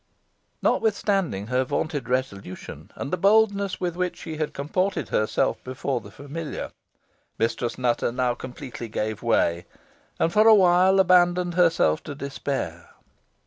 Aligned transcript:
Notwithstanding 0.63 1.45
her 1.45 1.63
vaunted 1.63 2.09
resolution, 2.09 2.89
and 2.95 3.13
the 3.13 3.17
boldness 3.17 3.79
with 3.79 3.95
which 3.95 4.17
she 4.17 4.37
had 4.37 4.51
comported 4.51 5.09
herself 5.09 5.63
before 5.63 6.01
the 6.01 6.09
familiar, 6.09 6.71
Mistress 7.37 7.77
Nutter 7.77 8.11
now 8.11 8.33
completely 8.33 8.87
gave 8.87 9.21
way, 9.21 9.67
and 10.19 10.33
for 10.33 10.47
awhile 10.47 10.99
abandoned 10.99 11.53
herself 11.53 12.01
to 12.05 12.15
despair. 12.15 12.89